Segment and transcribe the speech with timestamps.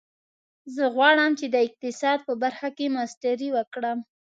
[0.75, 3.99] زه غواړم چې د اقتصاد په برخه کې ماسټري وکړم